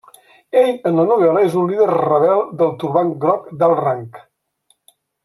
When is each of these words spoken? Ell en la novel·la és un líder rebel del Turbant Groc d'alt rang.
Ell 0.59 0.69
en 0.89 0.95
la 0.99 1.03
novel·la 1.11 1.43
és 1.49 1.57
un 1.63 1.69
líder 1.71 1.87
rebel 1.91 2.41
del 2.63 2.71
Turbant 2.85 3.13
Groc 3.27 3.53
d'alt 3.61 3.83
rang. 3.85 4.03